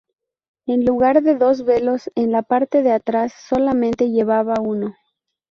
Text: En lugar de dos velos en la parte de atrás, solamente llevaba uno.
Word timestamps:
En 0.65 0.83
lugar 0.83 1.21
de 1.21 1.35
dos 1.35 1.63
velos 1.63 2.09
en 2.15 2.31
la 2.31 2.41
parte 2.41 2.81
de 2.81 2.91
atrás, 2.91 3.33
solamente 3.47 4.09
llevaba 4.09 4.55
uno. 4.59 4.95